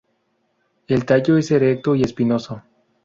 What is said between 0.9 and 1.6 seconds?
tallo es